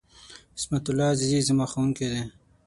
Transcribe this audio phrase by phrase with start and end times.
[0.55, 2.21] عصمت الله عزیزي، زما ښوونکی دی.